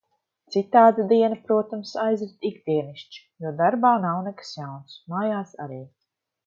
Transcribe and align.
Citādi 0.53 1.03
diena, 1.11 1.37
protams, 1.49 1.91
aizrit 2.05 2.49
ikdienišķi, 2.51 3.23
jo 3.45 3.55
darbā 3.63 3.95
nav 4.09 4.27
nekas 4.31 4.55
jauns, 4.63 5.01
mājās 5.15 5.59
arī. 5.67 5.85